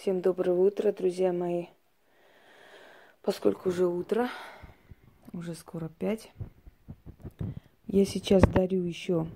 Всем 0.00 0.20
доброго 0.20 0.68
утра, 0.68 0.92
друзья 0.92 1.32
мои. 1.32 1.66
Поскольку 3.20 3.70
уже 3.70 3.88
утро, 3.88 4.30
уже 5.32 5.56
скоро 5.56 5.88
пять, 5.88 6.30
я 7.88 8.04
сейчас 8.04 8.44
дарю 8.44 8.80
еще 8.84 9.26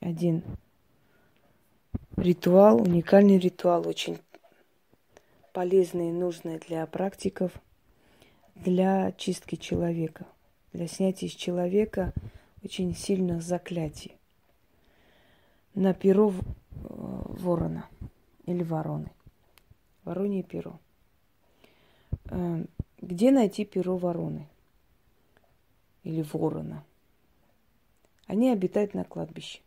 один 0.00 0.42
ритуал, 2.16 2.82
уникальный 2.82 3.38
ритуал, 3.38 3.86
очень 3.86 4.18
полезный 5.52 6.08
и 6.08 6.12
нужный 6.12 6.58
для 6.58 6.84
практиков, 6.88 7.52
для 8.56 9.12
чистки 9.12 9.54
человека, 9.54 10.26
для 10.72 10.88
снятия 10.88 11.28
из 11.28 11.34
человека 11.34 12.12
очень 12.64 12.92
сильных 12.92 13.40
заклятий 13.40 14.16
на 15.74 15.94
перо 15.94 16.32
э, 16.32 16.34
ворона 16.74 17.86
или 18.46 18.64
вороны. 18.64 19.12
Воронье 20.08 20.42
перо. 20.42 20.80
Э, 22.30 22.64
где 23.02 23.30
найти 23.30 23.66
перо 23.66 23.98
вороны? 23.98 24.48
Или 26.02 26.22
ворона? 26.22 26.82
Они 28.26 28.50
обитают 28.50 28.94
на 28.94 29.04
кладбище. 29.04 29.60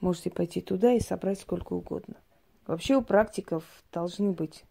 Можете 0.00 0.30
пойти 0.30 0.62
туда 0.62 0.94
и 0.94 1.00
собрать 1.00 1.38
сколько 1.38 1.74
угодно. 1.74 2.14
Вообще 2.66 2.96
у 2.96 3.02
практиков 3.02 3.64
должны 3.92 4.32
быть 4.32 4.64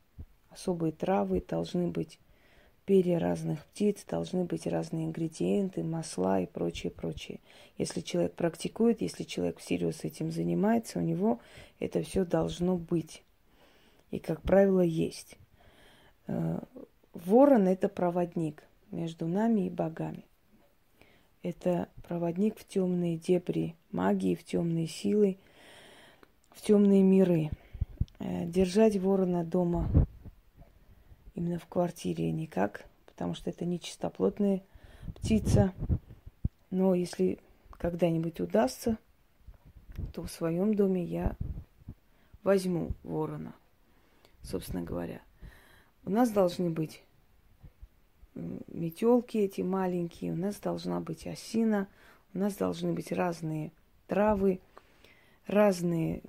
особые 0.49 0.91
травы, 0.91 1.43
должны 1.47 1.89
быть 1.89 2.17
перья 2.85 3.19
разных 3.19 3.63
птиц, 3.65 4.05
должны 4.09 4.45
быть 4.45 4.65
разные 4.65 5.05
ингредиенты, 5.05 5.83
масла 5.83 6.41
и 6.41 6.47
прочее, 6.47 6.91
прочее. 6.91 7.41
Если 7.77 8.01
человек 8.01 8.33
практикует, 8.33 9.01
если 9.01 9.23
человек 9.23 9.59
всерьез 9.59 10.03
этим 10.03 10.31
занимается, 10.31 10.97
у 10.97 11.03
него 11.03 11.39
это 11.79 12.01
все 12.01 12.25
должно 12.25 12.75
быть 12.75 13.21
и, 14.15 14.19
как 14.19 14.41
правило, 14.41 14.79
есть. 14.79 15.37
Э, 16.27 16.59
ворон– 17.13 17.67
это 17.67 17.89
проводник 17.89 18.63
между 18.91 19.27
нами 19.27 19.67
и 19.67 19.69
богами. 19.69 20.23
Это 21.43 21.89
проводник 22.07 22.57
в 22.57 22.65
темные 22.65 23.17
дебри 23.17 23.75
магии, 23.91 24.35
в 24.35 24.43
темные 24.43 24.87
силы, 24.87 25.37
в 26.51 26.61
темные 26.61 27.03
миры. 27.03 27.51
Э, 28.19 28.45
держать 28.45 28.95
ворона 28.97 29.43
дома 29.43 29.89
именно 31.33 31.59
в 31.59 31.67
квартире 31.67 32.31
никак, 32.31 32.85
потому 33.05 33.33
что 33.33 33.49
это 33.49 33.65
не 33.65 33.81
чистоплотная 33.81 34.61
птица. 35.15 35.73
Но 36.71 36.95
если 36.95 37.39
когда-нибудь 37.71 38.39
удастся, 38.39 38.97
то 40.13 40.23
в 40.23 40.31
своем 40.31 40.73
доме 40.73 41.03
я 41.03 41.35
возьму 42.43 42.91
ворона– 43.03 43.53
собственно 44.45 44.83
говоря. 44.83 45.21
У 46.05 46.09
нас 46.09 46.31
должны 46.31 46.69
быть 46.69 47.01
метелки 48.35 49.37
эти 49.37 49.61
маленькие, 49.61 50.33
у 50.33 50.35
нас 50.35 50.57
должна 50.57 50.99
быть 50.99 51.25
осина, 51.25 51.87
у 52.33 52.39
нас 52.39 52.55
должны 52.55 52.93
быть 52.93 53.11
разные 53.11 53.71
травы, 54.07 54.59
разные 55.47 56.21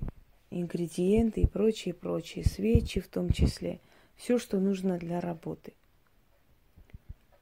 ингредиенты 0.49 1.41
и 1.41 1.47
прочие, 1.47 1.93
прочие, 1.93 2.45
свечи 2.45 2.99
в 2.99 3.07
том 3.07 3.29
числе. 3.29 3.81
Все, 4.15 4.39
что 4.39 4.59
нужно 4.59 4.97
для 4.97 5.19
работы. 5.19 5.73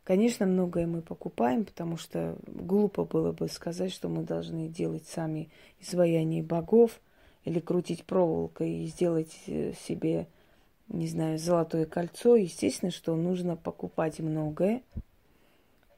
Конечно, 0.03 0.46
многое 0.46 0.86
мы 0.86 1.02
покупаем, 1.02 1.66
потому 1.66 1.98
что 1.98 2.38
глупо 2.46 3.06
было 3.06 3.31
бы 3.31 3.48
сказать, 3.48 3.92
что 3.92 4.08
мы 4.08 4.23
должны 4.23 4.68
делать 4.68 5.08
сами 5.08 5.50
изваяние 5.80 6.44
богов 6.44 7.00
или 7.44 7.59
крутить 7.59 8.03
проволокой 8.03 8.84
и 8.84 8.86
сделать 8.86 9.36
э, 9.48 9.73
себе 9.73 10.28
не 10.88 11.08
знаю, 11.08 11.38
золотое 11.38 11.86
кольцо, 11.86 12.36
естественно, 12.36 12.91
что 12.91 13.16
нужно 13.16 13.55
покупать 13.55 14.19
многое. 14.19 14.83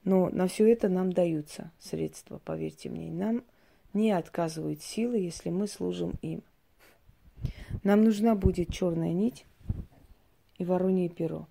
Но 0.04 0.30
на 0.30 0.48
все 0.48 0.72
это 0.72 0.88
нам 0.88 1.12
даются 1.12 1.72
средства, 1.80 2.40
поверьте 2.44 2.90
мне. 2.90 3.12
Нам 3.12 3.44
не 3.94 4.12
отказывают 4.12 4.82
силы, 4.82 5.18
если 5.18 5.50
мы 5.50 5.68
служим 5.68 6.14
им. 6.22 6.44
Нам 7.84 8.04
нужна 8.04 8.36
будет 8.36 8.72
черная 8.72 9.12
нить 9.12 9.46
и 10.58 10.66
воронье 10.66 11.10
перо. 11.10 11.48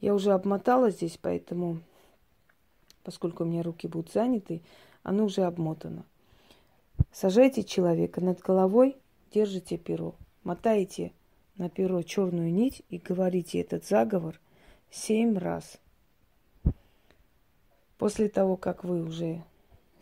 Я 0.00 0.14
уже 0.14 0.32
обмотала 0.32 0.90
здесь, 0.90 1.18
поэтому, 1.20 1.80
поскольку 3.02 3.44
у 3.44 3.46
меня 3.46 3.62
руки 3.62 3.86
будут 3.86 4.12
заняты, 4.12 4.60
оно 5.02 5.24
уже 5.24 5.42
обмотано. 5.42 6.04
Сажайте 7.12 7.62
человека 7.62 8.20
над 8.20 8.40
головой, 8.40 8.96
держите 9.32 9.78
перо, 9.78 10.16
мотаете 10.42 11.12
на 11.56 11.70
перо 11.70 12.02
черную 12.02 12.52
нить 12.52 12.82
и 12.88 12.98
говорите 12.98 13.60
этот 13.60 13.84
заговор 13.84 14.40
семь 14.90 15.38
раз. 15.38 15.78
После 17.98 18.28
того, 18.28 18.56
как 18.56 18.84
вы 18.84 19.02
уже 19.02 19.42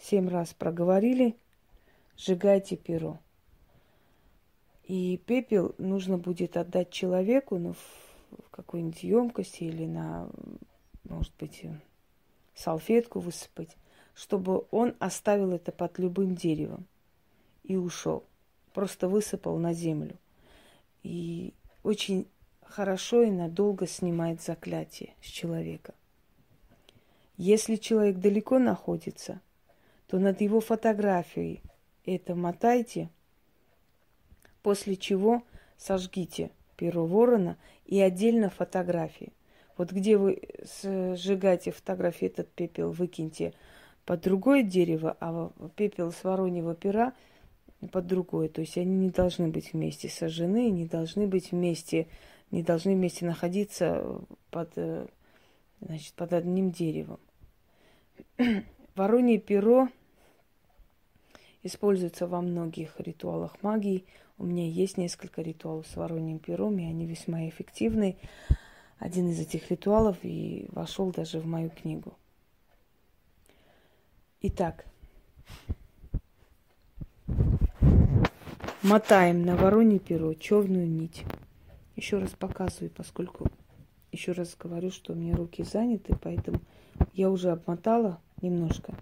семь 0.01 0.29
раз 0.29 0.53
проговорили, 0.53 1.37
сжигайте 2.17 2.77
перо. 2.77 3.19
И 4.85 5.17
пепел 5.27 5.75
нужно 5.79 6.19
будет 6.19 6.57
отдать 6.57 6.91
человеку, 6.91 7.57
ну, 7.57 7.73
в 7.73 8.51
какой-нибудь 8.51 9.03
емкости 9.03 9.65
или 9.65 9.87
на, 9.87 10.29
может 11.05 11.33
быть, 11.39 11.65
салфетку 12.55 13.21
высыпать, 13.21 13.77
чтобы 14.15 14.67
он 14.71 14.95
оставил 14.99 15.53
это 15.53 15.73
под 15.73 15.99
любым 15.99 16.35
деревом 16.35 16.87
и 17.63 17.77
ушел. 17.77 18.25
Просто 18.75 19.09
высыпал 19.09 19.57
на 19.57 19.73
землю 19.73 20.19
и 21.05 21.55
очень 21.85 22.27
хорошо 22.63 23.23
и 23.23 23.31
надолго 23.31 23.87
снимает 23.87 24.43
заклятие 24.43 25.15
с 25.23 25.27
человека. 25.27 25.95
Если 27.37 27.77
человек 27.77 28.19
далеко 28.19 28.59
находится, 28.59 29.41
то 30.09 30.19
над 30.19 30.41
его 30.41 30.61
фотографией 30.61 31.63
это 32.05 32.35
мотайте, 32.35 33.11
после 34.63 34.97
чего 34.97 35.43
сожгите 35.77 36.51
перо 36.77 37.07
ворона 37.07 37.59
и 37.87 38.01
отдельно 38.01 38.51
фотографии. 38.51 39.33
Вот 39.77 39.93
где 39.93 40.17
вы 40.17 40.41
сжигаете 40.83 41.71
фотографии, 41.71 42.27
этот 42.27 42.51
пепел 42.51 42.93
выкиньте 42.93 43.53
под 44.07 44.21
другое 44.23 44.63
дерево, 44.63 45.17
а 45.21 45.51
пепел 45.77 46.13
с 46.13 46.25
вороньего 46.25 46.75
пера– 46.75 47.13
под 47.89 48.07
другое. 48.07 48.49
То 48.49 48.61
есть 48.61 48.77
они 48.77 48.95
не 48.95 49.11
должны 49.11 49.49
быть 49.49 49.73
вместе 49.73 50.09
сожжены, 50.09 50.71
не 50.71 50.87
должны 50.87 51.27
быть 51.27 51.53
вместе, 51.53 52.09
не 52.51 52.63
должны 52.63 52.95
вместе 52.95 53.25
находиться 53.27 54.21
под, 54.51 54.73
э, 54.77 55.07
значит, 55.81 56.15
под 56.15 56.33
одним 56.33 56.71
деревом. 56.71 57.21
Воронье 58.95 59.39
перо 59.39 59.89
используется 61.63 62.27
во 62.27 62.41
многих 62.41 63.01
ритуалах 63.01 63.63
магии. 63.63 64.05
У 64.39 64.45
меня 64.45 64.69
есть 64.69 64.99
несколько 64.99 65.43
ритуалов 65.43 65.87
с 65.87 65.97
вороньим 65.97 66.39
пером, 66.39 66.79
и 66.79 66.85
они 66.85 67.07
весьма 67.07 67.49
эффективны. 67.49 68.17
Один 68.99 69.29
из 69.29 69.41
этих 69.41 69.71
ритуалов 69.71 70.19
и 70.23 70.67
вошел 70.71 71.11
даже 71.11 71.41
в 71.41 71.47
мою 71.47 71.71
книгу. 71.71 72.17
Итак, 74.43 74.85
мотаем 78.85 79.43
на 79.45 79.57
воронье 79.57 79.99
перо 79.99 80.35
черную 80.35 80.87
нить. 80.87 81.25
Еще 81.97 82.19
раз 82.19 82.31
показываю, 82.31 82.91
поскольку 82.91 83.51
еще 84.13 84.33
раз 84.33 84.57
говорю, 84.59 84.91
что 84.91 85.13
у 85.13 85.17
меня 85.17 85.35
руки 85.35 85.65
заняты, 85.65 86.15
поэтому 86.21 86.61
я 87.15 87.31
уже 87.31 87.51
обмотала 87.51 88.21
немножко. 88.43 88.95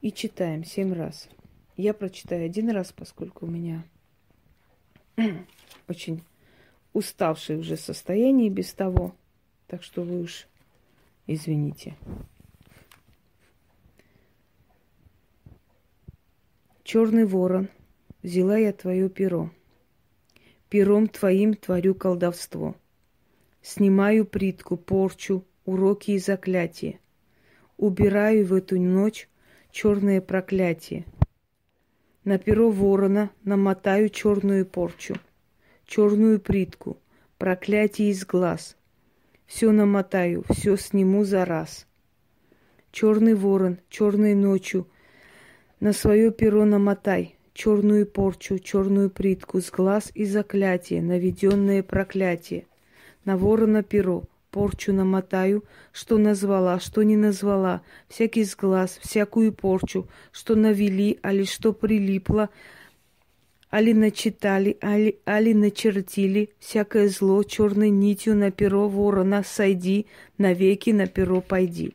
И 0.00 0.12
читаем 0.12 0.64
семь 0.64 0.92
раз. 0.92 1.28
Я 1.76 1.94
прочитаю 1.94 2.44
один 2.44 2.70
раз, 2.70 2.92
поскольку 2.92 3.46
у 3.46 3.48
меня 3.48 3.82
очень 5.88 6.22
уставшее 6.92 7.58
уже 7.58 7.76
состояние 7.76 8.50
без 8.50 8.72
того. 8.74 9.14
Так 9.66 9.82
что 9.82 10.02
вы 10.02 10.20
уж 10.20 10.46
извините. 11.26 11.96
Черный 16.84 17.24
ворон, 17.24 17.70
взяла 18.22 18.58
я 18.58 18.70
твое 18.74 19.08
перо. 19.08 19.50
Пером 20.68 21.08
твоим 21.08 21.54
творю 21.54 21.94
колдовство. 21.94 22.76
Снимаю 23.62 24.26
притку, 24.26 24.76
порчу, 24.76 25.46
уроки 25.64 26.10
и 26.10 26.18
заклятия. 26.18 27.00
Убираю 27.78 28.44
в 28.44 28.52
эту 28.52 28.78
ночь 28.78 29.30
черное 29.70 30.20
проклятие. 30.20 31.06
На 32.22 32.36
перо 32.36 32.70
ворона 32.70 33.30
намотаю 33.44 34.10
черную 34.10 34.66
порчу, 34.66 35.14
черную 35.86 36.38
притку, 36.38 36.98
проклятие 37.38 38.10
из 38.10 38.26
глаз. 38.26 38.76
Все 39.46 39.72
намотаю, 39.72 40.44
все 40.50 40.76
сниму 40.76 41.24
за 41.24 41.46
раз. 41.46 41.86
Черный 42.92 43.34
ворон, 43.34 43.78
черной 43.88 44.34
ночью 44.34 44.86
на 45.80 45.92
свое 45.92 46.30
перо 46.30 46.64
намотай 46.64 47.36
черную 47.54 48.06
порчу, 48.06 48.58
черную 48.58 49.08
притку, 49.08 49.60
с 49.60 49.70
глаз 49.70 50.10
и 50.14 50.24
заклятие, 50.24 51.00
наведенное 51.00 51.82
проклятие. 51.82 52.66
На 53.24 53.36
ворона 53.36 53.82
перо, 53.82 54.24
порчу 54.50 54.92
намотаю, 54.92 55.64
что 55.92 56.18
назвала, 56.18 56.78
что 56.80 57.02
не 57.02 57.16
назвала, 57.16 57.82
всякий 58.08 58.44
сглаз, 58.44 58.98
всякую 59.00 59.52
порчу, 59.52 60.06
что 60.32 60.56
навели, 60.56 61.18
али 61.22 61.44
что 61.44 61.72
прилипло, 61.72 62.50
али 63.70 63.92
начитали, 63.92 64.76
али, 64.80 65.18
али 65.24 65.54
начертили, 65.54 66.50
всякое 66.58 67.08
зло 67.08 67.42
черной 67.44 67.90
нитью 67.90 68.36
на 68.36 68.50
перо 68.50 68.88
ворона 68.88 69.42
сойди, 69.44 70.06
навеки 70.38 70.90
на 70.90 71.06
перо 71.06 71.40
пойди. 71.40 71.94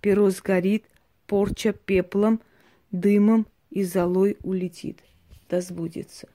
Перо 0.00 0.30
сгорит, 0.30 0.84
порча 1.26 1.72
пеплом, 1.72 2.40
дымом 2.90 3.46
и 3.70 3.84
золой 3.84 4.38
улетит. 4.42 5.02
Да 5.48 5.60
сбудется. 5.60 6.28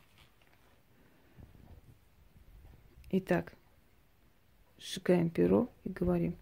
Итак, 3.12 3.54
сжигаем 4.80 5.30
перо 5.30 5.70
и 5.84 5.90
говорим. 5.90 6.36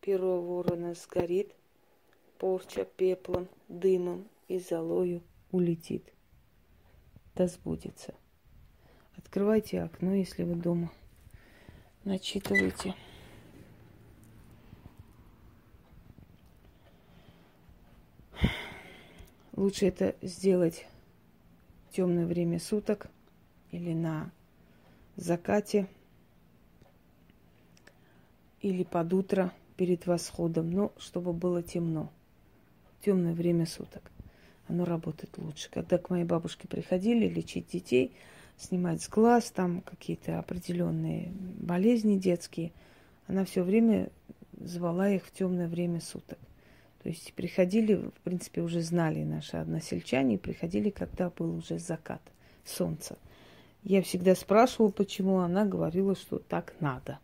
Перо 0.00 0.40
ворона 0.40 0.94
сгорит, 0.94 1.54
порча 2.38 2.84
пеплом, 2.84 3.48
дымом 3.68 4.26
и 4.48 4.58
золою 4.58 5.22
улетит. 5.52 6.12
Да 7.36 7.46
сбудется. 7.46 8.14
Открывайте 9.16 9.82
окно, 9.82 10.14
если 10.14 10.42
вы 10.42 10.54
дома. 10.56 10.90
Начитывайте. 12.04 12.94
Лучше 19.70 19.86
это 19.86 20.16
сделать 20.20 20.84
в 21.88 21.94
темное 21.94 22.26
время 22.26 22.58
суток 22.58 23.06
или 23.70 23.92
на 23.92 24.32
закате 25.14 25.86
или 28.60 28.82
под 28.82 29.12
утро 29.12 29.52
перед 29.76 30.08
восходом, 30.08 30.72
но 30.72 30.92
чтобы 30.98 31.32
было 31.32 31.62
темно. 31.62 32.10
Темное 33.00 33.32
время 33.32 33.64
суток. 33.64 34.10
Оно 34.66 34.84
работает 34.84 35.38
лучше. 35.38 35.70
Когда 35.70 35.98
к 35.98 36.10
моей 36.10 36.24
бабушке 36.24 36.66
приходили 36.66 37.28
лечить 37.28 37.68
детей, 37.68 38.10
снимать 38.56 39.00
с 39.00 39.08
глаз, 39.08 39.52
там 39.52 39.82
какие-то 39.82 40.40
определенные 40.40 41.30
болезни 41.60 42.18
детские, 42.18 42.72
она 43.28 43.44
все 43.44 43.62
время 43.62 44.10
звала 44.58 45.08
их 45.10 45.24
в 45.26 45.30
темное 45.30 45.68
время 45.68 46.00
суток. 46.00 46.40
То 47.02 47.08
есть 47.08 47.32
приходили, 47.32 47.94
в 47.94 48.20
принципе, 48.22 48.60
уже 48.60 48.82
знали 48.82 49.24
наши 49.24 49.56
односельчане, 49.56 50.38
приходили, 50.38 50.90
когда 50.90 51.30
был 51.30 51.56
уже 51.56 51.78
закат 51.78 52.20
солнца. 52.64 53.16
Я 53.82 54.02
всегда 54.02 54.34
спрашивала, 54.34 54.90
почему 54.90 55.38
она 55.38 55.64
говорила, 55.64 56.14
что 56.14 56.38
так 56.38 56.74
надо. 56.80 57.18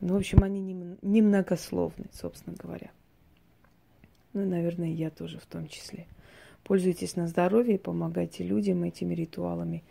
Ну, 0.00 0.14
в 0.14 0.16
общем, 0.16 0.42
они 0.42 0.60
немногословны, 1.02 2.06
собственно 2.12 2.56
говоря. 2.56 2.90
Ну, 4.32 4.46
наверное, 4.46 4.90
я 4.90 5.10
тоже 5.10 5.38
в 5.38 5.46
том 5.46 5.68
числе. 5.68 6.06
Пользуйтесь 6.62 7.14
на 7.14 7.28
здоровье, 7.28 7.78
помогайте 7.78 8.42
людям 8.42 8.84
этими 8.84 9.14
ритуалами. 9.14 9.84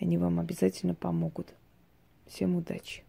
Они 0.00 0.18
вам 0.18 0.40
обязательно 0.40 0.94
помогут. 0.94 1.54
Всем 2.26 2.56
удачи! 2.56 3.07